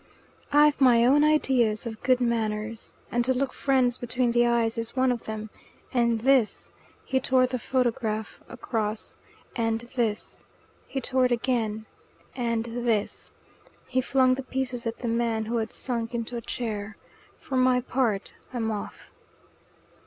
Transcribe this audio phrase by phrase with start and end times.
[0.51, 4.95] "I've my own ideas of good manners, and to look friends between the eyes is
[4.95, 5.51] one of them;
[5.93, 6.71] and this"
[7.05, 9.15] he tore the photograph across
[9.55, 10.43] "and this"
[10.87, 11.85] he tore it again
[12.35, 13.29] "and these"
[13.93, 16.97] He flung the pieces at the man, who had sunk into a chair.
[17.37, 19.11] "For my part, I'm off."